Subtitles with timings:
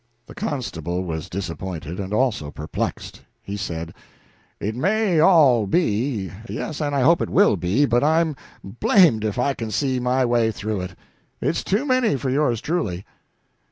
[0.25, 3.21] The constable was disappointed, and also perplexed.
[3.43, 3.93] He said
[4.59, 9.53] "It may all be yes, and I hope it will, but I'm blamed if I
[9.53, 10.95] can see my way through it.
[11.39, 13.05] It's too many for yours truly."